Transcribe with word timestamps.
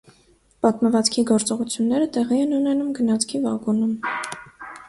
Պատմվածքի 0.65 1.25
գործողությունները 1.31 2.07
տեղի 2.17 2.39
են 2.47 2.57
ունենում 2.61 2.91
գնացքի 3.01 3.43
վագոնում։ 3.47 3.93